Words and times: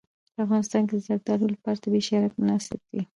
په 0.33 0.39
افغانستان 0.45 0.83
کې 0.87 0.93
د 0.95 1.01
زردالو 1.07 1.53
لپاره 1.53 1.81
طبیعي 1.85 2.03
شرایط 2.09 2.33
مناسب 2.41 2.79
دي. 2.89 3.01